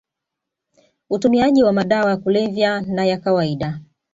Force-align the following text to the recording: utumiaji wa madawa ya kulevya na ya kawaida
utumiaji 1.09 1.63
wa 1.63 1.73
madawa 1.73 2.09
ya 2.09 2.17
kulevya 2.17 2.81
na 2.81 3.05
ya 3.05 3.17
kawaida 3.17 3.81